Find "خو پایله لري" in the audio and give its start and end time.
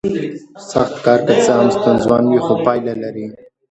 2.45-3.25